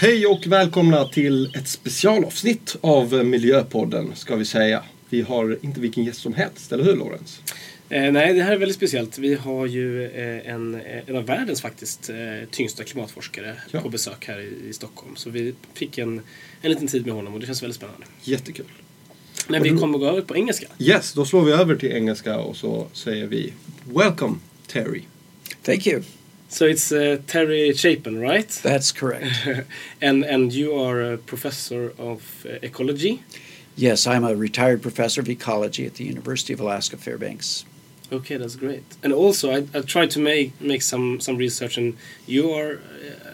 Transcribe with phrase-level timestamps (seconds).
[0.00, 4.82] Hej och välkomna till ett specialavsnitt av Miljöpodden ska vi säga.
[5.08, 7.40] Vi har inte vilken gäst som helst, eller hur Lorenz?
[7.88, 9.18] Eh, nej, det här är väldigt speciellt.
[9.18, 12.16] Vi har ju eh, en, en av världens faktiskt eh,
[12.50, 13.80] tyngsta klimatforskare Ja.
[13.80, 15.16] på besök här i, i Stockholm.
[15.16, 16.20] Så vi fick en,
[16.62, 18.06] en liten tid med honom och det känns väldigt spännande.
[18.22, 18.66] Jättekul.
[19.48, 20.66] Men vi kommer gå över på engelska.
[20.78, 23.52] Yes, då slår vi över till engelska och så säger vi
[23.84, 25.02] Welcome Terry.
[25.62, 26.02] Thank you.
[26.48, 28.48] So it's uh, Terry Chapin, right?
[28.62, 29.26] That's correct.
[30.00, 33.22] and and you are a professor of uh, ecology.
[33.76, 37.64] yes, I'm a retired professor of ecology at the University of Alaska Fairbanks.
[38.10, 38.84] Okay, that's great.
[39.02, 42.80] And also, I, I tried to make make some some research, and you are,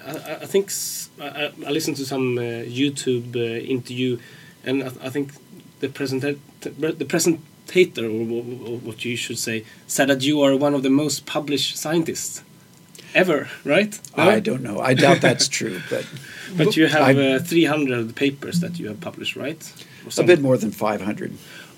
[0.06, 2.42] uh, I, I think, s- I, listened to some uh,
[2.80, 4.18] YouTube uh, interview,
[4.66, 5.32] and I, I think
[5.80, 10.74] the present the presentator, or, or what you should say, said that you are one
[10.74, 12.42] of the most published scientists
[13.14, 13.98] ever, right?
[14.14, 14.80] I don't know.
[14.80, 16.06] I doubt that's true, but
[16.56, 19.72] But you have uh, 300 papers that you have published, right?
[20.18, 21.32] A bit more than 500.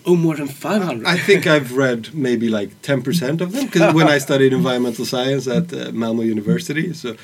[0.04, 1.04] Oh, more than 500.
[1.04, 5.48] I think I've read maybe like 10% of them because when I studied environmental science
[5.48, 7.16] at uh, Malmo University, so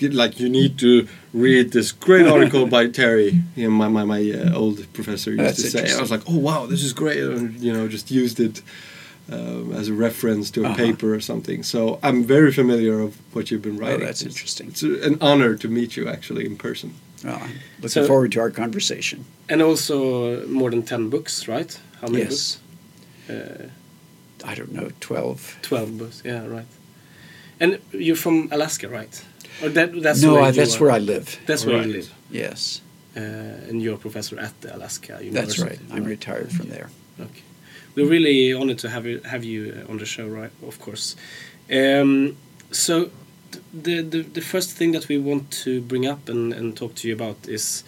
[0.00, 4.32] like you need to read this great article by Terry, you know, my, my, my
[4.32, 5.96] uh, old professor used That's to say.
[5.96, 8.62] I was like, oh wow, this is great, and you know, just used it
[9.32, 10.74] um, as a reference to a Uh-huh.
[10.76, 11.62] paper or something.
[11.62, 14.02] So I'm very familiar of what you've been writing.
[14.02, 14.68] Oh, that's It's- interesting.
[14.68, 16.90] It's an honor to meet you actually in person.
[17.24, 17.50] Well, I'm
[17.80, 19.24] looking So- forward to our conversation.
[19.48, 19.96] And also
[20.42, 21.78] uh, more than 10 books, right?
[22.00, 22.30] How many Yes.
[22.30, 22.58] books?
[23.30, 23.68] Uh,
[24.50, 25.56] I don't know, 12.
[25.62, 26.66] 12 books, yeah, right.
[27.60, 29.24] And you're from Alaska, right?
[29.62, 30.80] Or that, that's no, where I, you that's are.
[30.84, 31.38] where I live.
[31.46, 31.86] That's where Right.
[31.86, 32.10] you live.
[32.30, 32.80] Yes,
[33.16, 33.20] Uh,
[33.68, 35.32] and you're a professor at the Alaska University.
[35.40, 35.78] that's right.
[35.92, 36.08] I'm right?
[36.18, 36.90] retired from there.
[37.20, 37.42] Okay.
[37.94, 40.50] We're really honored to have you, have you uh, on the show, right?
[40.66, 41.16] Of course.
[41.70, 42.36] Um,
[42.70, 43.10] so,
[43.72, 47.08] the, the the first thing that we want to bring up and, and talk to
[47.08, 47.84] you about is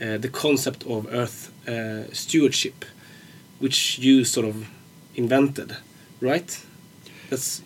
[0.00, 2.84] uh, the concept of Earth uh, stewardship,
[3.58, 4.68] which you sort of
[5.16, 5.76] invented,
[6.20, 6.64] right?
[7.30, 7.62] That's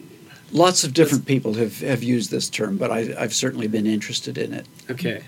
[0.52, 4.36] Lots of different people have, have used this term, but I, I've certainly been interested
[4.36, 4.66] in it.
[4.90, 5.22] okay.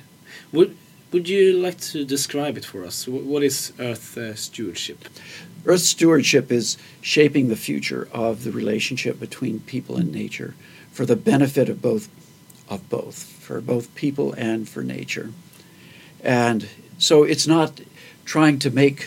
[0.52, 0.76] Would
[1.14, 3.06] would you like to describe it for us?
[3.06, 5.04] What is Earth uh, stewardship?
[5.64, 10.56] Earth stewardship is shaping the future of the relationship between people and nature
[10.90, 12.08] for the benefit of both
[12.68, 15.30] of both, for both people and for nature.
[16.20, 17.80] And so it's not
[18.24, 19.06] trying to make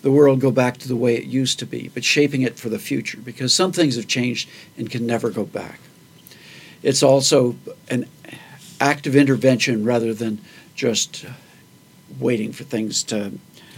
[0.00, 2.70] the world go back to the way it used to be, but shaping it for
[2.70, 4.48] the future because some things have changed
[4.78, 5.78] and can never go back.
[6.82, 7.56] It's also
[7.90, 8.08] an
[8.80, 10.40] active intervention rather than
[10.74, 11.26] just
[12.18, 13.32] waiting for things to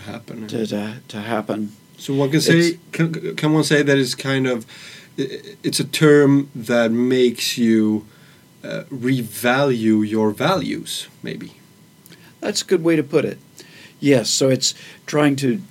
[0.04, 0.46] Happen.
[0.48, 1.72] to, to, to happen.
[1.96, 4.66] So one can say, can, can one say that it's kind of,
[5.16, 8.06] it's a term that makes you
[8.62, 11.54] uh, revalue your values, maybe.
[12.40, 13.38] That's a good way to put it.
[14.00, 14.74] Yes, so it's
[15.06, 15.62] trying to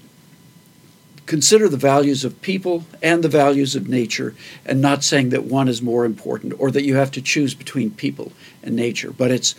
[1.25, 4.35] consider the values of people and the values of nature
[4.65, 7.91] and not saying that one is more important or that you have to choose between
[7.91, 8.31] people
[8.61, 9.55] and nature, but it's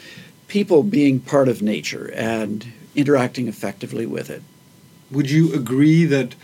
[0.55, 4.41] people being part of nature and interacting effectively with it.
[5.11, 6.37] Would you agree that?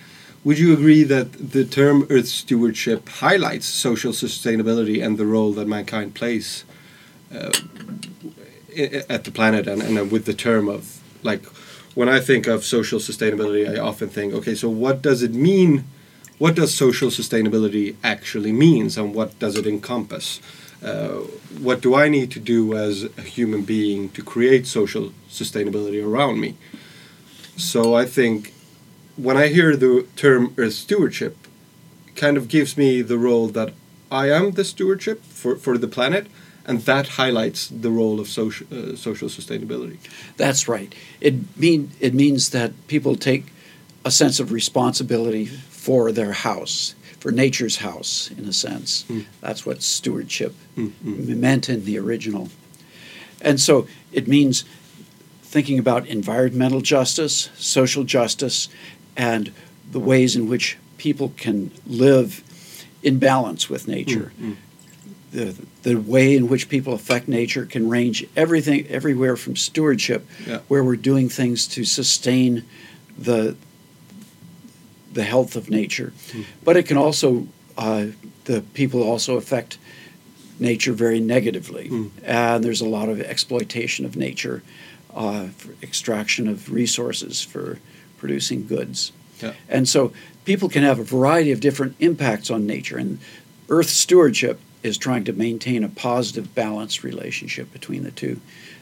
[0.42, 5.68] Would you agree that the term Earth stewardship highlights social sustainability and the role that
[5.68, 6.64] mankind plays
[7.32, 7.52] uh,
[9.16, 10.80] at the planet, and, and with the term of
[11.22, 11.44] like,
[11.94, 15.84] when I think of social sustainability, I often think, okay, so what does it mean?
[16.38, 20.40] What does social sustainability actually means, and what does it encompass?
[20.82, 21.24] Uh,
[21.60, 26.40] what do I need to do as a human being to create social sustainability around
[26.40, 26.56] me?
[27.56, 28.54] So I think
[29.16, 31.36] when I hear the term Earth stewardship,
[32.16, 33.74] kind of gives me the role that
[34.10, 36.26] I am the stewardship for, for the planet,
[36.66, 39.98] and that highlights the role of social uh, social sustainability.
[40.36, 40.94] That's right.
[41.20, 43.44] It mean it means that people take
[44.04, 49.04] a sense of responsibility for their house, for nature's house, in a sense.
[49.08, 49.26] Mm.
[49.40, 51.36] That's what stewardship Mm, mm.
[51.36, 52.48] meant in the original.
[53.40, 54.64] And so it means
[55.42, 58.68] thinking about environmental justice, social justice,
[59.16, 59.52] and
[59.92, 62.42] the ways in which people can live
[63.02, 64.32] in balance with nature.
[64.40, 64.56] Mm, mm.
[65.32, 70.60] The, the way in which people affect nature can range everything everywhere from stewardship, Yeah.
[70.68, 72.64] where we're doing things to sustain
[73.16, 73.56] the
[75.12, 76.44] the health of nature, Mm.
[76.64, 77.46] but it can also
[77.78, 78.06] uh,
[78.44, 79.78] the people also affect
[80.58, 82.10] nature very negatively, Mm.
[82.24, 84.62] and there's a lot of exploitation of nature,
[85.14, 87.78] uh, for extraction of resources for
[88.18, 89.12] producing goods,
[89.42, 89.52] Yeah.
[89.68, 90.12] and so
[90.44, 93.18] people can have a variety of different impacts on nature, and
[93.68, 98.40] Earth stewardship is trying to maintain a positive, balanced relationship between the two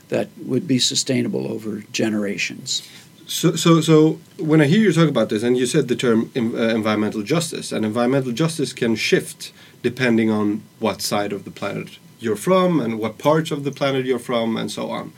[0.09, 2.83] that would be sustainable over generations.
[3.29, 6.31] So, so, so when I hear you talk about this, and you said the term
[6.35, 9.53] uh, environmental justice, and environmental justice can shift
[9.83, 14.07] depending on what side of the planet you're from, and what parts of the planet
[14.07, 15.13] you're from, and so on.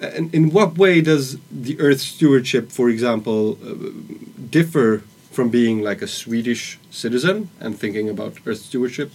[0.00, 3.90] And in what way does the Earth stewardship, for example, uh,
[4.48, 5.02] differ
[5.32, 9.10] from being like a Swedish citizen and thinking about Earth stewardship,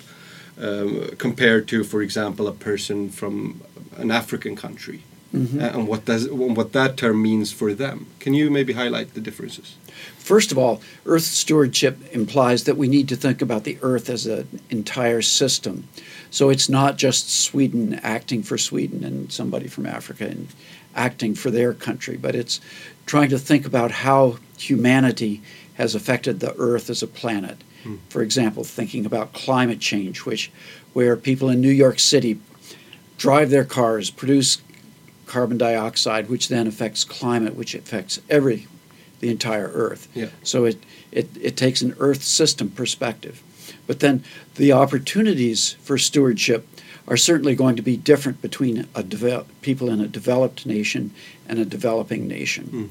[0.60, 3.62] um, compared to, for example, a person from
[3.96, 5.04] an African country?
[5.34, 5.62] Mhm.
[5.62, 8.06] uh, and what does what that term means for them.
[8.20, 9.76] Can you maybe highlight the differences?
[10.18, 14.26] First of all, Earth stewardship implies that we need to think about the Earth as
[14.26, 15.88] an entire system.
[16.30, 20.48] So it's not just Sweden acting for Sweden and somebody from Africa and
[20.96, 22.60] acting for their country, but it's
[23.06, 25.42] trying to think about how humanity
[25.76, 27.58] has affected the Earth as a planet.
[28.10, 30.52] For example, thinking about climate change, which
[30.92, 32.38] where people in New York City
[33.18, 34.58] drive their cars, produce
[35.28, 38.68] carbon dioxide, which then affects climate, which affects every
[39.20, 40.08] the entire Earth.
[40.14, 40.30] Yeah.
[40.44, 40.78] So it,
[41.12, 43.44] it, it takes an Earth system perspective.
[43.86, 44.24] But then
[44.56, 46.68] the opportunities for stewardship
[47.08, 51.12] are certainly going to be different between a devel- people in a developed nation
[51.48, 52.66] and a developing nation.
[52.66, 52.86] Hmm.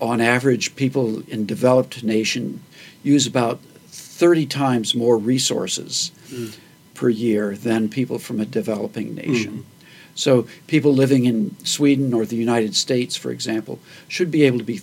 [0.00, 2.62] On average, people in developed nation
[3.02, 6.48] use about 30 times more resources hmm.
[6.94, 9.58] per year than people from a developing nation.
[9.58, 9.73] Hmm.
[10.14, 13.78] So people living in Sweden or the United States, for example,
[14.08, 14.80] should be able to be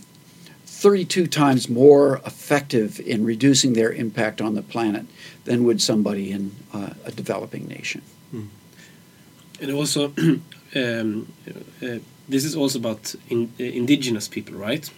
[0.66, 5.06] 32 times more effective in reducing their impact on the planet
[5.46, 8.02] than would somebody in uh, a developing nation.
[9.62, 10.12] And also,
[10.76, 14.90] um, uh, this is also about in, uh, indigenous people, right?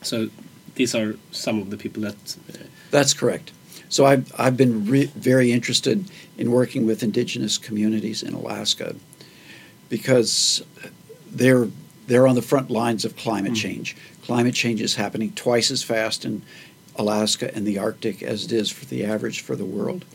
[0.00, 0.30] So
[0.76, 2.36] these are some of the people that.
[2.48, 3.52] Uh, That's correct.
[3.90, 8.96] So I've, I've been very interested in working with indigenous communities in Alaska
[9.92, 10.64] because
[11.30, 11.68] they're,
[12.06, 13.94] they're on the front lines of climate change.
[14.24, 16.40] Climate change is happening twice as fast in
[16.96, 20.06] Alaska and the Arctic as it is for the average for the world.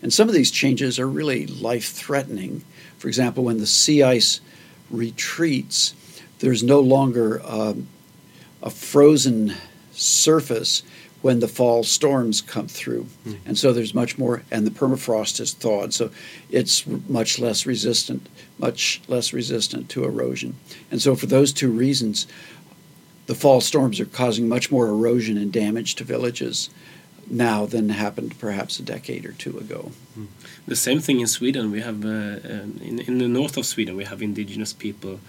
[0.00, 2.62] And some of these changes are really life threatening.
[2.96, 4.40] For example, when the sea ice
[4.88, 5.96] retreats,
[6.38, 7.88] there's no longer um,
[8.62, 9.54] a frozen
[9.90, 10.84] surface
[11.24, 13.06] when the fall storms come through.
[13.46, 16.10] And so there's much more, and the permafrost has thawed, so
[16.50, 18.28] it's much less resistant,
[18.58, 20.54] much less resistant to erosion.
[20.90, 22.26] And so, for those two reasons,
[23.24, 26.68] the fall storms are causing much more erosion and damage to villages
[27.30, 29.92] now than happened perhaps a decade or two ago.
[30.66, 31.70] the same thing in Sweden.
[31.70, 35.20] We have uh, um, in in the north of Sweden we have indigenous people.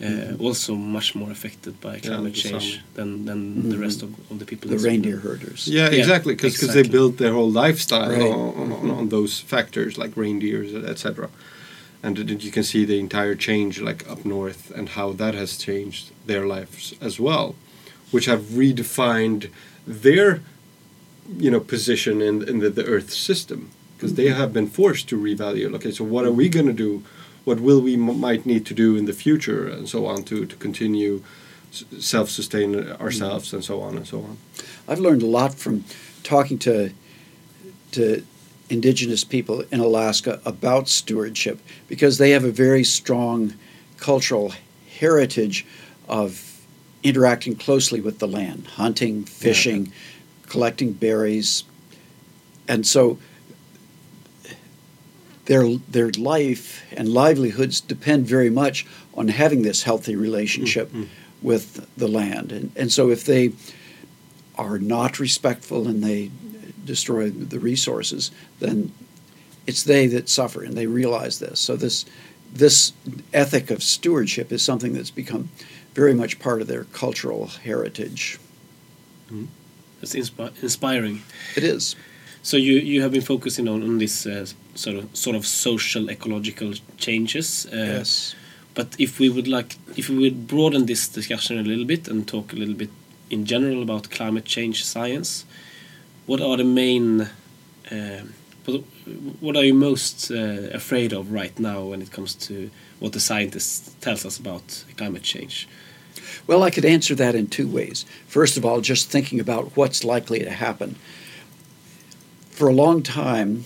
[0.00, 0.34] Mm-hmm.
[0.34, 2.84] Uh, Also, much more affected by climate the change some.
[2.94, 3.82] than than the mm-hmm.
[3.82, 4.68] rest of, of the people.
[4.68, 5.02] The in Sweden.
[5.02, 5.68] reindeer herders.
[5.68, 6.82] Yeah, Yeah, exactly, because exactly.
[6.82, 8.32] they built their whole lifestyle Right.
[8.62, 11.28] on, on, on those factors like reindeers, etc.
[12.02, 16.04] And you can see the entire change, like up north, and how that has changed
[16.26, 17.54] their lives as well,
[18.10, 19.50] which have redefined
[19.86, 20.40] their,
[21.44, 23.60] you know, position in in the, the Earth system
[24.00, 24.40] because they mm-hmm.
[24.40, 25.74] have been forced to revalue.
[25.74, 27.02] Okay, so what are we going to do?
[27.44, 30.46] What will we m- might need to do in the future, and so on, to
[30.46, 31.22] to continue
[31.72, 34.36] s- self-sustain ourselves, and so on and so on.
[34.88, 35.84] I've learned a lot from
[36.22, 36.90] talking to
[37.92, 38.22] to
[38.68, 43.54] indigenous people in Alaska about stewardship because they have a very strong
[43.98, 44.52] cultural
[44.98, 45.66] heritage
[46.08, 46.60] of
[47.02, 49.92] interacting closely with the land, hunting, fishing,
[50.46, 51.64] collecting berries.
[52.68, 53.18] And so
[55.46, 60.90] their their life and livelihoods depend very much on having this healthy relationship
[61.42, 62.52] with the land.
[62.52, 63.52] And and so if they
[64.56, 66.30] are not respectful and they
[66.84, 68.92] destroy the resources, then
[69.66, 71.60] it's they that suffer, and they realize this.
[71.60, 72.04] So this
[72.52, 72.92] this
[73.32, 75.50] ethic of stewardship is something that's become
[75.94, 78.38] very much part of their cultural heritage.
[80.02, 81.22] It's inspi- inspiring.
[81.56, 81.96] It is.
[82.42, 84.46] So you you have been focusing on on this uh,
[84.80, 87.66] sort of sort of social ecological changes.
[87.66, 88.34] Uh, yes.
[88.74, 92.26] But if we would like, if we would broaden this discussion a little bit and
[92.26, 92.90] talk a little bit
[93.28, 95.44] in general about climate change science,
[96.26, 97.28] what are the main,
[98.64, 98.82] what,
[99.40, 102.70] what are you most uh, afraid of right now when it comes to
[103.00, 105.68] what the scientists tells us about climate change?
[106.46, 108.06] Well, I could answer that in two ways.
[108.26, 110.96] First of all, just thinking about what's likely to happen.
[112.50, 113.64] For a long time,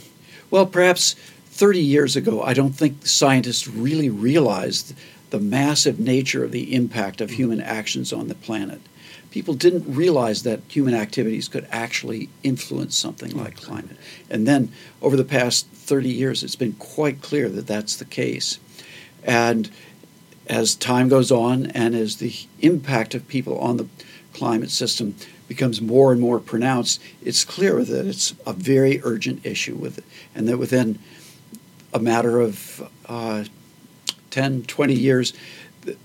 [0.54, 1.14] well, perhaps
[1.46, 4.94] 30 years ago, I don't think scientists really realized
[5.30, 7.36] the massive nature of the impact of mm-hmm.
[7.38, 8.80] human actions on the planet.
[9.32, 13.96] people didn't realize that human activities could actually influence something oh, like climate.
[14.30, 14.70] And then
[15.02, 18.60] over the past 30 years, it's been quite clear that that's the case.
[19.24, 19.68] And
[20.46, 23.88] as time goes on and as the impact of people on the
[24.34, 25.14] climate system
[25.48, 30.04] becomes more and more pronounced, it's clear that it's a very urgent issue with it,
[30.34, 30.98] and that within
[31.92, 33.44] a matter of uh,
[34.30, 35.32] 10, 20 years,
[35.82, 35.96] the,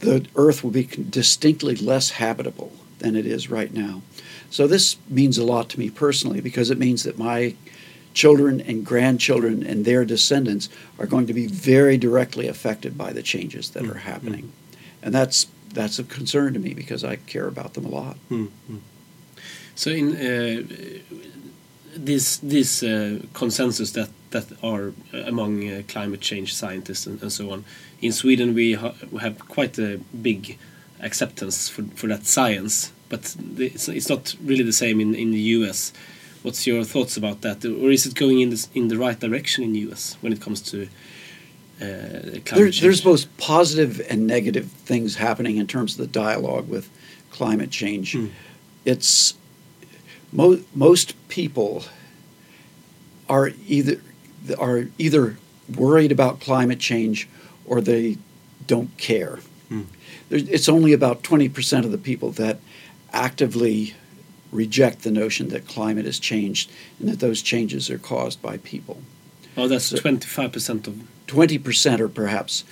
[0.00, 4.02] the Earth will be distinctly less habitable than it is right now.
[4.50, 7.54] So this means a lot to me personally because it means that my
[8.14, 13.22] children and grandchildren and their descendants are going to be very directly affected by the
[13.22, 13.98] changes that are Mm-hmm.
[15.06, 18.16] And that's that's a concern to me because I care about them a lot.
[18.28, 18.78] Mm-hmm.
[19.76, 20.62] So in uh,
[21.96, 27.52] this this uh, consensus that that are among uh, climate change scientists and, and so
[27.52, 27.64] on,
[28.02, 29.98] in Sweden we, ha we have quite a
[30.28, 30.58] big
[31.00, 35.44] acceptance for, for that science, but it's, it's not really the same in, in the
[35.58, 35.92] U.S.
[36.42, 39.62] What's your thoughts about that, or is it going in this, in the right direction
[39.62, 40.16] in the U.S.
[40.20, 40.88] when it comes to
[41.80, 46.88] uh, There, there's both positive and negative things happening in terms of the dialogue with
[47.30, 48.12] climate change.
[48.12, 48.26] Hmm.
[48.84, 49.34] It's
[50.32, 51.84] mo- most people
[53.28, 54.00] are either
[54.58, 55.36] are either
[55.74, 57.28] worried about climate change
[57.64, 58.16] or they
[58.66, 59.40] don't care.
[59.68, 59.82] Hmm.
[60.28, 62.58] There, it's only about 20% of the people that
[63.12, 63.94] actively
[64.52, 69.02] reject the notion that climate has changed and that those changes are caused by people.
[69.56, 70.94] oh, that's twenty five percent of
[71.26, 72.64] 20% or perhaps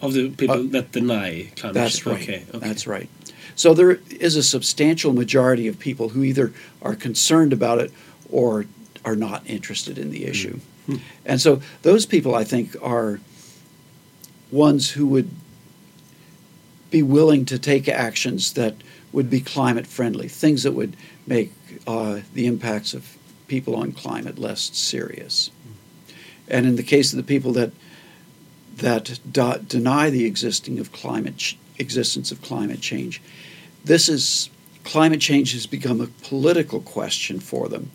[0.00, 2.06] of the people Uh, that deny climate That's change.
[2.06, 2.22] right.
[2.22, 2.66] Okay, okay.
[2.66, 3.08] That's right.
[3.54, 7.92] So there is a substantial majority of people who either are concerned about it
[8.30, 8.64] or
[9.04, 10.60] are not interested in the issue.
[11.24, 13.20] And so those people, I think, are
[14.50, 15.30] ones who would
[16.90, 18.74] be willing to take actions that
[19.12, 20.96] would be climate friendly, things that would
[21.28, 21.52] make
[21.86, 23.16] uh, the impacts of
[23.46, 25.50] people on climate less serious.
[26.48, 27.70] And in the case of the people that
[28.80, 33.22] that do- deny the existing of climate ch- existence of climate change,
[33.84, 34.50] this is
[34.84, 37.90] climate change has become a political question for them,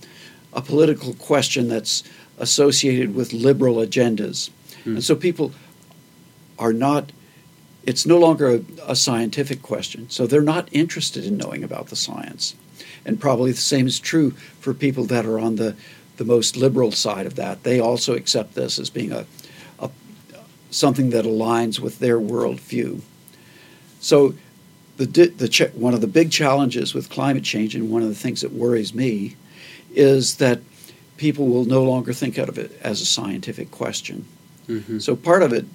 [0.53, 2.03] a political question that's
[2.37, 4.49] associated with liberal agendas,
[4.83, 4.95] hmm.
[4.95, 5.51] and so people
[6.57, 7.11] are not.
[7.83, 11.95] It's no longer a, a scientific question, so they're not interested in knowing about the
[11.95, 12.55] science,
[13.05, 15.75] and probably the same is true for people that are on the
[16.17, 17.63] the most liberal side of that.
[17.63, 19.25] They also accept this as being a
[20.75, 22.99] something that aligns with their worldview.
[24.01, 24.35] So,
[24.97, 28.15] the, the ch- one of the big challenges with climate change, and one of the
[28.15, 29.35] things that worries me,
[29.93, 30.59] is that
[31.17, 34.25] people will no longer think of it as a scientific question.
[34.67, 35.01] Mhm.
[35.01, 35.65] So, part of it,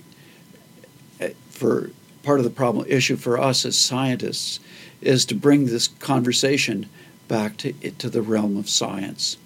[1.21, 1.91] eh, for
[2.23, 4.61] part of the problem issue for us as scientists,
[5.01, 6.87] is to bring this conversation
[7.27, 9.37] back to to the realm of science.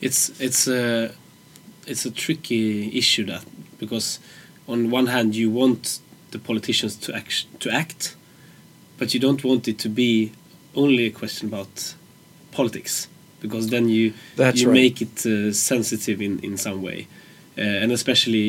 [0.00, 1.12] it's it's a
[1.86, 3.44] it's a tricky issue that
[3.84, 4.08] because
[4.68, 5.98] on one hand you want
[6.34, 7.34] the politicians to act
[7.64, 8.16] to act,
[8.98, 10.32] but you don't want it to be
[10.74, 11.74] only a question about
[12.52, 12.94] politics
[13.42, 14.04] because then you
[14.36, 14.82] That's you right.
[14.82, 17.08] make it uh, sensitive in in some way,
[17.58, 18.48] uh, and especially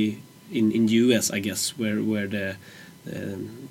[0.51, 1.25] in in the U.S.
[1.37, 2.47] I guess where where the
[3.13, 3.69] um,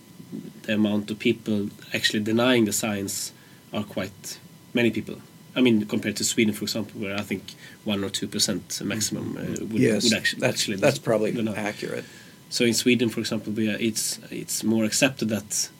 [0.62, 1.58] the amount of people
[1.94, 3.32] actually denying the science
[3.72, 4.38] are quite
[4.74, 5.16] many people.
[5.54, 7.42] I mean, compared to Sweden, for example, where I think
[7.84, 11.54] one or two percent maximum uh, would, yes, would actually that's actually that's probably deny.
[11.54, 12.04] accurate.
[12.50, 15.70] So in Sweden, for example, we are, it's it's more accepted that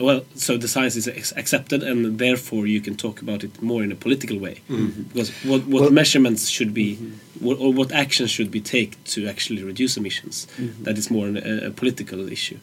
[0.00, 3.92] well, so the science is accepted, and therefore you can talk about it more in
[3.92, 4.60] a political way
[5.08, 6.96] because what what Well- measurements should be
[7.40, 10.46] what, or what actions should be taken to actually reduce emissions.
[10.84, 12.58] That is more an, a, a political issue.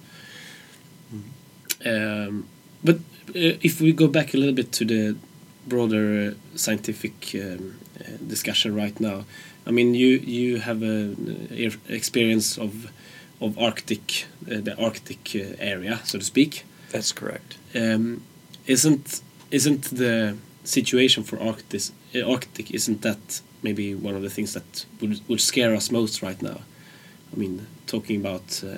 [1.85, 2.47] Um,
[2.83, 5.15] but uh, if we go back a little bit to the
[5.69, 9.25] broader uh, scientific um, uh, discussion right now,
[9.67, 12.73] I mean, you you have a uh, experience of
[13.41, 16.65] of Arctic, uh, the Arctic uh, area, so to speak.
[16.91, 17.57] That's correct.
[17.75, 18.21] Um,
[18.65, 19.21] isn't
[19.51, 21.81] isn't the situation for Arctic
[22.15, 26.41] Arctic isn't that maybe one of the things that would would scare us most right
[26.41, 26.59] now?
[27.33, 28.69] I mean, talking about uh,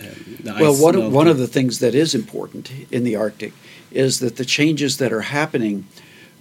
[0.00, 3.52] um, the Well, ice one one of the things that is important in the Arctic
[3.90, 5.86] is that the changes that are happening,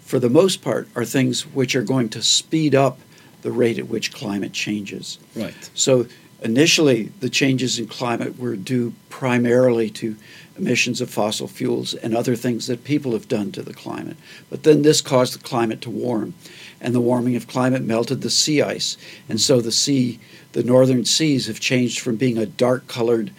[0.05, 3.00] for the most part, are things which are going to speed up
[3.41, 5.19] the rate at which climate changes.
[5.35, 5.53] right.
[5.74, 6.07] So
[6.41, 10.15] initially, the changes in climate were due primarily to
[10.57, 14.15] emissions of fossil fuels and other things that people have done to the climate.
[14.50, 16.33] But then this caused the climate to warm,
[16.79, 18.97] and the warming of climate melted the sea ice,
[19.27, 20.19] and so the sea,
[20.53, 23.31] the northern seas, have changed from being a dark colored,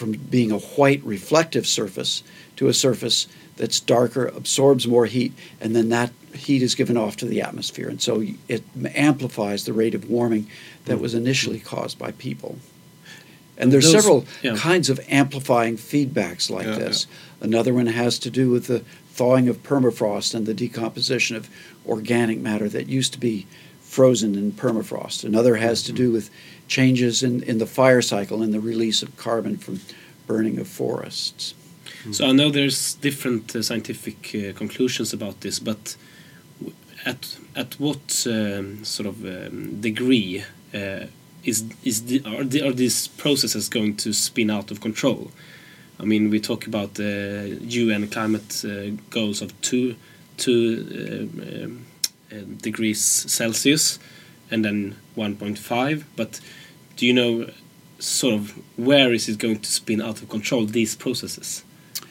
[0.00, 2.22] from being a white reflective surface
[2.56, 7.16] to a surface that's darker, absorbs more heat, and then that heat is given off
[7.16, 7.88] to the atmosphere.
[7.90, 8.62] And so it
[8.94, 10.48] amplifies the rate of warming
[10.86, 12.56] that was initially caused by people.
[13.58, 14.56] And there's Those- several yeah.
[14.56, 17.06] kinds of amplifying feedbacks like Yeah, this.
[17.42, 21.50] Another one has to do with the thawing of permafrost and the decomposition of
[21.86, 23.46] organic matter that used to be
[23.82, 25.24] frozen in permafrost.
[25.24, 26.04] Another has to mm-hmm.
[26.04, 26.30] do with
[26.70, 29.80] changes in, in the fire cycle and the release of carbon from
[30.26, 31.54] burning of forests.
[32.12, 35.96] So I know there's different uh, scientific uh, conclusions about this, but
[36.58, 36.74] w-
[37.04, 41.06] at at what um, sort of um, degree uh,
[41.44, 45.30] is is the, are, the, are these processes going to spin out of control?
[45.98, 49.94] I mean, we talk about the UN climate uh, goals of two
[50.38, 50.62] two
[50.96, 51.86] um, um,
[52.32, 53.98] uh, degrees Celsius,
[54.50, 56.04] and then 1.5.
[56.16, 56.40] But
[56.96, 57.50] do you know
[57.98, 61.64] sort of where is it going to spin out of control these processes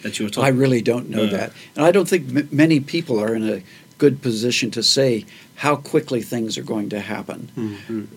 [0.03, 0.43] that you were talking?
[0.49, 0.55] About?
[0.55, 1.31] I really don't know Yeah.
[1.37, 1.53] that.
[1.75, 3.61] And I don't think m- many people are in a
[3.97, 7.51] good position to say how quickly things are going to happen.
[7.57, 8.07] Mm.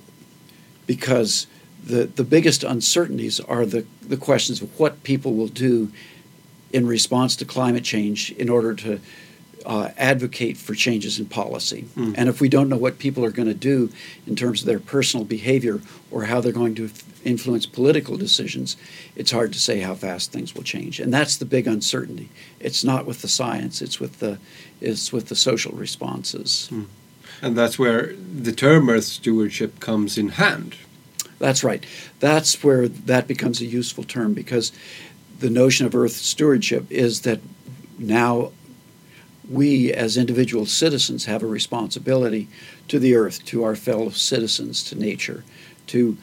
[0.86, 1.46] Because
[1.84, 5.90] the, the biggest uncertainties are the, the questions of what people will do
[6.72, 9.00] in response to climate change in order to
[9.66, 11.86] uh, advocate for changes in policy.
[11.96, 12.14] Mm.
[12.16, 13.90] And if we don't know what people are going to do
[14.26, 18.76] in terms of their personal behavior or how they're going to f- influence political decisions,
[19.16, 21.00] it's hard to say how fast things will change.
[21.00, 22.28] And that's the big uncertainty.
[22.60, 24.38] It's not with the science; it's with the
[24.80, 26.70] it's with the social responses.
[27.40, 30.76] And that's where the term Earth stewardship comes in hand.
[31.38, 31.84] That's right.
[32.20, 34.70] That's where that becomes a useful term because
[35.40, 37.40] the notion of Earth stewardship is that
[37.98, 38.52] now
[39.52, 42.48] we as individual citizens have a responsibility
[42.88, 45.44] to the earth, to our fellow citizens, to nature,
[45.88, 46.16] to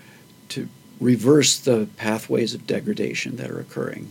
[0.50, 0.68] to
[1.00, 4.10] reverse the pathways of degradation that are occurring.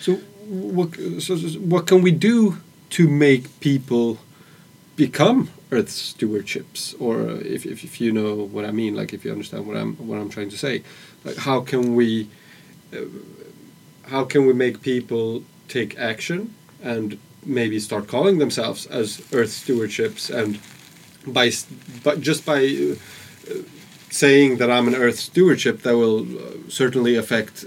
[0.00, 0.16] So
[0.48, 2.58] what, so, what can we do
[2.90, 4.18] to make people
[4.96, 6.94] become Earth stewardships?
[7.00, 9.94] Or if, if, if you know what I mean, like if you understand what I'm
[9.96, 10.82] what I'm trying to say,
[11.24, 12.28] like how can we
[12.92, 13.00] uh,
[14.04, 20.30] how can we make people take action and maybe start calling themselves as Earth stewardships
[20.30, 20.60] and
[21.26, 21.50] by
[22.04, 23.54] but just by uh,
[24.10, 27.64] saying that I'm an Earth stewardship that will uh, certainly affect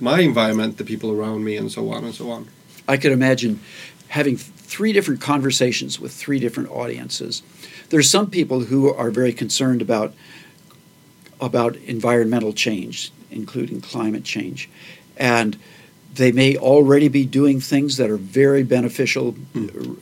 [0.00, 2.48] my environment, the people around me, and so on and so on.
[2.88, 3.60] I could imagine
[4.08, 7.42] having three different conversations with three different audiences.
[7.90, 10.14] There's some people who are very concerned about
[11.40, 14.68] about environmental change, including climate change,
[15.16, 15.58] and
[16.14, 19.68] they may already be doing things that are very beneficial, hmm.
[19.74, 19.96] r-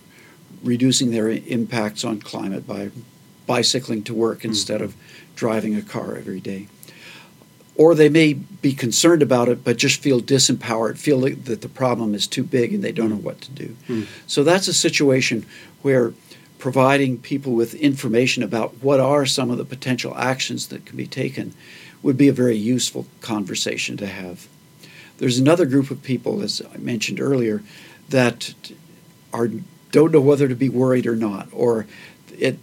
[0.62, 2.90] reducing their impacts on climate by
[3.46, 4.48] bicycling to work hmm.
[4.48, 4.94] instead of
[5.36, 6.66] driving a car every day
[7.80, 11.68] or they may be concerned about it but just feel disempowered, feel like that the
[11.68, 13.14] problem is too big and they don't hmm.
[13.14, 13.74] know what to do.
[13.88, 14.06] Mm.
[14.26, 15.46] So that's a situation
[15.80, 16.12] where
[16.58, 21.06] providing people with information about what are some of the potential actions that can be
[21.06, 21.54] taken
[22.02, 24.46] would be a very useful conversation to have.
[25.20, 27.62] There's another group of people, as I mentioned earlier,
[28.08, 28.54] that
[29.34, 29.50] are
[29.92, 31.86] don't know whether to be worried or not, or
[32.38, 32.58] it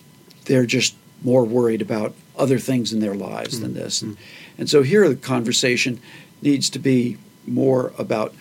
[0.46, 3.80] they're just more worried about other things in their lives than mm-hmm.
[3.80, 4.02] this.
[4.02, 4.18] And,
[4.58, 6.00] and so here the conversation
[6.42, 8.34] needs to be more about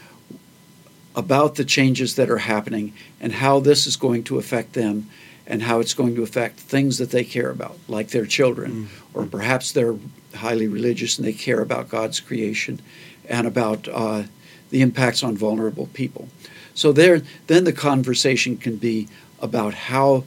[1.15, 5.11] about the changes that are happening and how this is going to affect them
[5.47, 9.19] and how it's going to affect things that they care about, like their children, mm-hmm.
[9.19, 9.97] or perhaps they're
[10.35, 12.81] highly religious and they care about God's creation
[13.29, 14.25] and about uh,
[14.71, 16.29] the impacts on vulnerable people.
[16.75, 19.09] So there, then the conversation can be
[19.41, 20.25] about how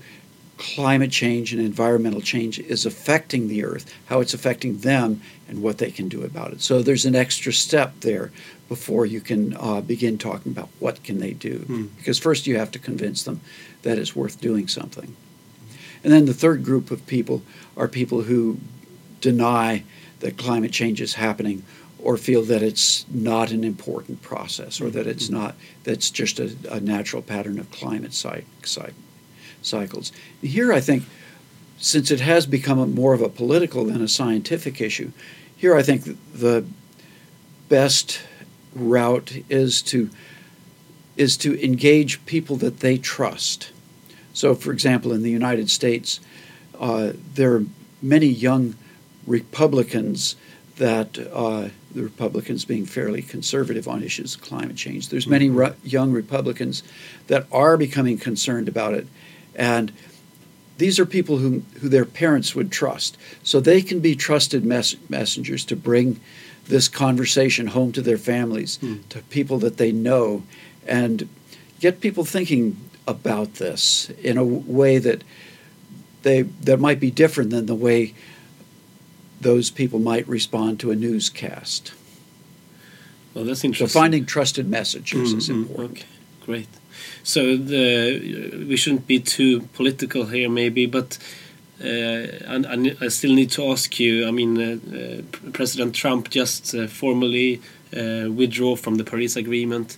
[0.57, 5.77] climate change and environmental change is affecting the earth, how it's affecting them, and what
[5.77, 6.61] they can do about it.
[6.61, 8.31] So there's an extra step there
[8.67, 11.85] before you can uh, begin talking about what can they do, Hmm.
[11.97, 13.39] because first you have to convince them
[13.83, 15.15] that it's worth doing something.
[16.03, 17.41] And then the third group of people
[17.77, 18.59] are people who
[19.21, 19.83] deny
[20.19, 21.63] that climate change is happening
[22.01, 26.55] or feel that it's not an important process or that it's not that's just a,
[26.69, 28.93] a natural pattern of climate cy- cy-
[29.61, 30.11] cycles.
[30.41, 31.03] Here I think
[31.77, 35.11] since it has become a more of a political than a scientific issue,
[35.55, 36.65] here I think the
[37.69, 38.21] best
[38.73, 40.09] route is to
[41.17, 43.71] is to engage people that they trust.
[44.33, 46.21] So, for example, in the United States,
[46.79, 47.65] uh, there are
[48.01, 48.75] many young
[49.27, 50.37] Republicans
[50.79, 55.09] that uh, the Republicans being fairly conservative on issues of climate change.
[55.09, 56.83] There's many ru- young Republicans
[57.27, 59.05] that are becoming concerned about it,
[59.55, 59.91] and
[60.77, 63.17] these are people who, who their parents would trust.
[63.43, 66.19] So they can be trusted mess- messengers to bring
[66.67, 68.95] this conversation home to their families, Hmm.
[69.09, 70.43] to people that they know,
[70.87, 71.27] and
[71.81, 75.23] get people thinking about this in a way that
[76.21, 78.13] they that might be different than the way
[79.41, 81.93] those people might respond to a newscast.
[83.33, 83.87] Well, that's interesting.
[83.87, 85.61] So finding trusted messages is Mhm.
[85.61, 85.97] important.
[85.99, 86.05] Okay,
[86.45, 86.67] great.
[87.23, 91.17] So the we shouldn't be too political here, maybe, but
[91.81, 94.27] uh, and, and I still need to ask you.
[94.27, 97.61] I mean, uh, uh, President Trump just uh, formally
[97.95, 99.95] uh, withdraw from the Paris Agreement,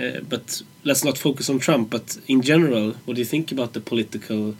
[0.00, 1.90] uh, but let's not focus on Trump.
[1.90, 4.56] But in general, what do you think about the political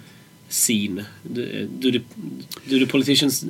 [0.52, 1.06] scene?
[1.30, 2.04] Do, do the
[2.68, 3.40] do the politicians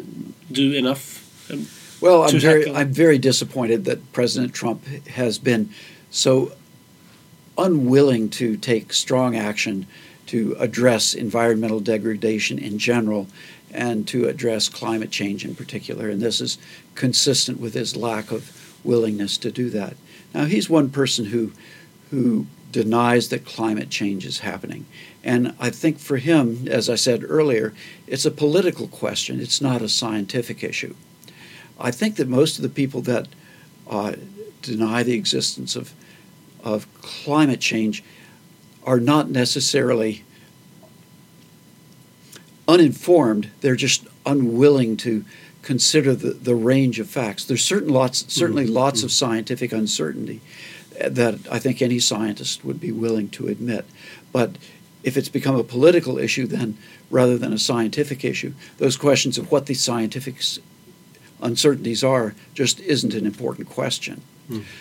[0.50, 1.50] do enough?
[1.50, 1.66] Um,
[2.00, 5.70] Well, I'm very, tackle- I'm very disappointed that President Trump has been
[6.10, 6.52] so
[7.56, 9.86] unwilling to take strong action
[10.26, 13.26] to address environmental degradation in general
[13.70, 16.08] and to address climate change in particular.
[16.08, 16.58] And this is
[16.94, 18.50] consistent with his lack of
[18.84, 19.94] willingness to do that.
[20.34, 21.52] Now, he's one person who,
[22.10, 24.86] who denies that climate change is happening.
[25.22, 27.72] And I think for him, as I said earlier,
[28.06, 30.94] it's a political question, it's not a scientific issue.
[31.78, 33.28] I think that most of the people that
[33.88, 34.14] uh,
[34.62, 35.92] deny the existence of
[36.62, 38.02] of climate change
[38.84, 40.24] are not necessarily
[42.68, 43.50] uninformed.
[43.60, 45.24] They're just unwilling to
[45.62, 47.44] consider the, the range of facts.
[47.44, 50.40] There's certain lots, certainly lots of scientific uncertainty
[51.08, 53.84] that I think any scientist would be willing to admit.
[54.32, 54.56] But
[55.02, 56.78] if it's become a political issue, then
[57.10, 60.36] rather than a scientific issue, those questions of what the scientific
[61.40, 64.22] uncertainties are just isn't an important question.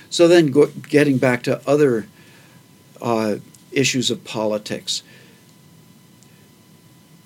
[0.10, 2.08] So then, go, getting back to other
[3.02, 3.38] uh,
[3.72, 5.02] issues of politics,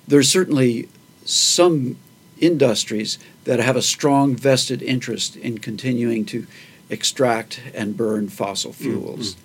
[0.07, 0.87] there's certainly
[1.23, 1.97] some
[2.39, 6.45] industries that have a strong vested interest in continuing to
[6.89, 9.35] extract and burn fossil fuels.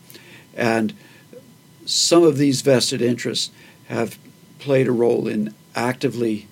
[0.57, 0.95] And
[1.87, 3.51] some of these vested interests
[3.89, 4.19] have
[4.59, 6.47] played a role in actively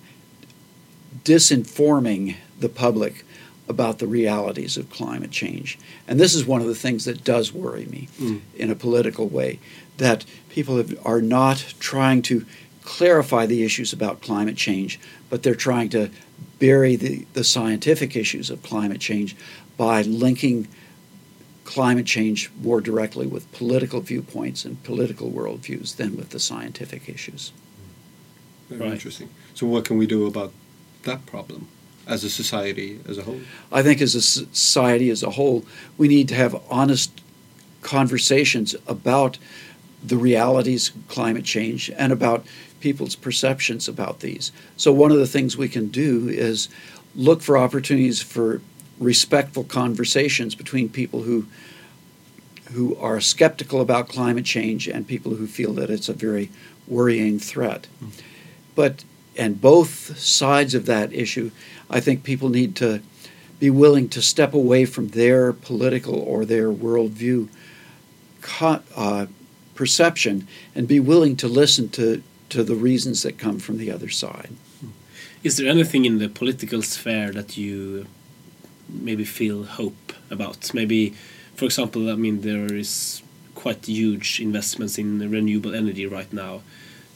[1.25, 3.25] disinforming the public
[3.69, 5.79] about the realities of climate change.
[6.07, 8.41] And this is one of the things that does worry me Mm.
[8.57, 9.59] in a political way
[9.99, 12.47] that people have, are not trying to
[12.83, 14.99] clarify the issues about climate change,
[15.29, 16.09] but they're trying to
[16.59, 19.37] bury the, the scientific issues of climate change
[19.77, 20.67] by linking
[21.69, 27.53] climate change more directly with political viewpoints and political worldviews than with the scientific issues.
[28.71, 28.93] Very Right.
[28.93, 29.29] interesting.
[29.53, 30.51] So, what can we do about
[31.03, 31.69] that problem
[32.07, 33.43] as a society as a whole?
[33.71, 35.67] I think as a society as a whole,
[35.99, 37.11] we need to have honest
[37.83, 39.37] conversations about
[40.03, 42.47] the realities of climate change and about
[42.81, 44.53] people's perceptions about these.
[44.79, 46.71] So, one of the things we can do is
[47.15, 48.63] look for opportunities for
[48.99, 51.47] respectful conversations between people who
[52.73, 56.51] who are skeptical about climate change and people who feel that it's a very
[56.87, 57.87] worrying threat.
[58.75, 59.05] But
[59.37, 61.51] and both sides of that issue,
[61.89, 63.01] I think people need to
[63.61, 67.49] be willing to step away from their political or their worldview
[68.41, 69.27] co- uh,
[69.75, 74.09] perception and be willing to listen to, to the reasons that come from the other
[74.09, 74.51] side.
[75.45, 78.07] Is there anything in the political sphere that you
[78.89, 80.73] maybe feel hope about?
[80.75, 81.15] Maybe,
[81.55, 83.23] for example, I mean, there is
[83.55, 86.63] quite huge investments in renewable energy right now.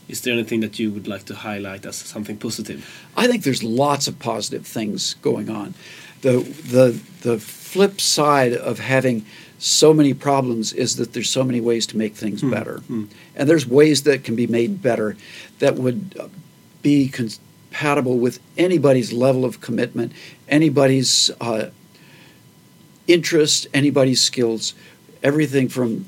[0.09, 2.81] Is there anything that you would like to highlight as something positive?
[3.17, 5.75] I think there's lots of positive things going on.
[6.23, 6.41] The
[6.75, 9.25] the the flip side of having
[9.59, 12.51] so many problems is that there's so many ways to make things hmm.
[12.51, 13.05] better, hmm.
[13.37, 15.17] and there's ways that can be made better
[15.61, 16.21] that would
[16.83, 17.09] be
[17.73, 20.13] compatible with anybody's level of commitment,
[20.47, 21.71] anybody's uh,
[23.09, 24.75] interest, anybody's skills,
[25.23, 26.05] everything from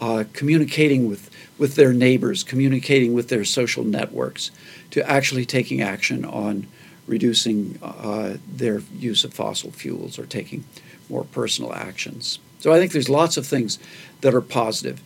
[0.00, 4.52] uh, communicating with, with their neighbors, communicating with their social networks,
[4.92, 6.68] to actually taking action on
[7.08, 10.62] reducing uh, their use of fossil fuels or taking
[11.08, 12.38] more personal actions.
[12.60, 13.80] So I think there's lots of things
[14.20, 15.02] that are positive.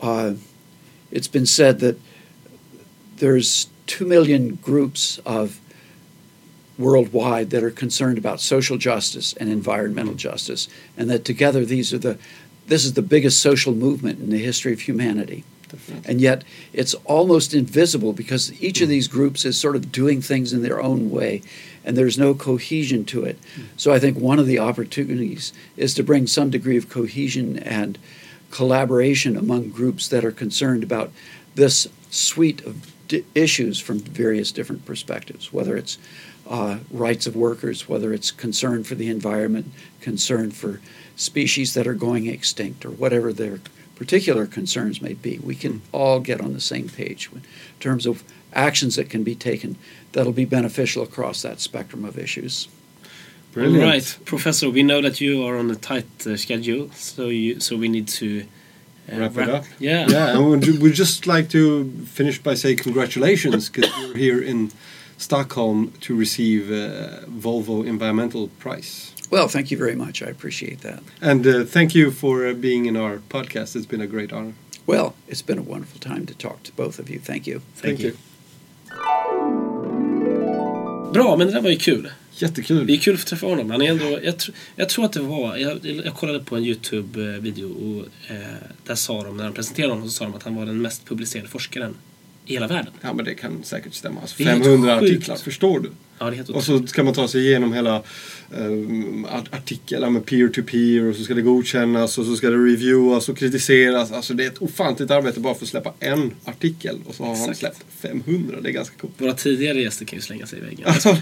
[0.00, 0.34] Uh,
[1.10, 2.00] it's been said that
[3.16, 5.60] there's two million groups of
[6.76, 11.98] worldwide that are concerned about social justice and environmental justice, and that together these are
[11.98, 12.18] the
[12.66, 15.44] this is the biggest social movement in the history of humanity.
[16.04, 20.52] And yet it's almost invisible because each of these groups is sort of doing things
[20.52, 21.42] in their own way
[21.84, 23.38] and there's no cohesion to it.
[23.56, 23.64] Mm.
[23.76, 27.98] So I think one of the opportunities is to bring some degree of cohesion and
[28.50, 31.10] collaboration among groups that are concerned about
[31.54, 35.98] this suite of di- issues from various different perspectives, whether it's
[36.48, 40.80] uh, rights of workers, whether it's concern for the environment, concern for
[41.16, 43.60] species that are going extinct, or whatever their
[43.94, 47.42] particular concerns may be, we can all get on the same page in
[47.80, 49.76] terms of actions that can be taken
[50.12, 52.68] that'll be beneficial across that spectrum of issues.
[53.52, 53.84] Brilliant.
[53.84, 54.68] All right, Professor.
[54.68, 58.08] We know that you are on a tight uh, schedule, so you so we need
[58.08, 58.44] to
[59.12, 59.64] uh, Wrap it up.
[59.78, 60.06] Yeah.
[60.08, 64.70] Yeah, and we'd, we'd just like to finish by saying congratulations because you're here in
[65.18, 69.12] Stockholm to receive uh, Volvo Environmental Prize.
[69.30, 70.22] Well, thank you very much.
[70.22, 71.02] I appreciate that.
[71.20, 73.74] And uh, thank you for uh, being in our podcast.
[73.76, 74.54] It's been a great honor.
[74.86, 77.18] Well, it's been a wonderful time to talk to both of you.
[77.18, 77.60] Thank you.
[77.76, 78.16] Thank, you.
[81.14, 82.10] Bra, men det där var ju kul.
[82.32, 82.86] Jättekul.
[82.86, 83.70] Det är kul att träffa honom.
[83.70, 86.64] Han är ändå, jag, tr jag tror att det var, jag, jag kollade på en
[86.64, 88.42] YouTube-video och eh,
[88.86, 91.04] där sa de, när de presenterade honom, så sa de att han var den mest
[91.04, 91.94] publicerade forskaren
[92.46, 92.92] i hela världen.
[93.00, 94.20] Ja, men det kan säkert stämma.
[94.20, 95.12] Alltså, Det är helt 500 sjukt.
[95.12, 95.90] artiklar, förstår du?
[96.18, 98.02] Ja, det är helt Och så ska man ta sig igenom hela
[98.58, 103.38] um, artiklar med peer-to-peer och så ska det godkännas och så ska det reviewas och
[103.38, 104.12] kritiseras.
[104.12, 107.30] Alltså det är ett ofantligt arbete bara för att släppa en artikel och så har
[107.36, 107.58] han Exakt.
[107.58, 108.56] släppt 500.
[108.62, 109.12] Det är ganska coolt.
[109.18, 110.88] Våra tidigare gäster kan ju slänga sig i väggen.
[111.04, 111.16] Ja.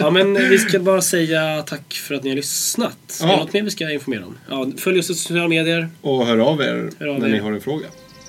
[0.00, 3.18] Ja, men vi ska bara säga tack för att ni har lyssnat.
[3.22, 3.38] Är det Ja.
[3.38, 4.34] något mer vi ska informera om?
[4.50, 5.88] Ja, följ oss i sociala medier.
[6.00, 7.32] Och hör av er Hör av när er.
[7.32, 7.86] ni har en fråga.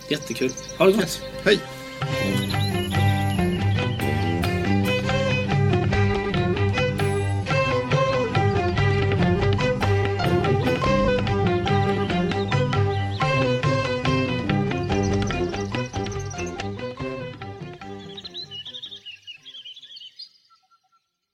[0.10, 0.52] Jättekul.
[0.78, 1.22] Ha det gott.
[1.46, 1.60] Hej!